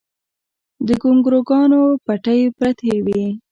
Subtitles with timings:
[0.87, 3.23] د ګونګروګانو پټۍ پرتې وې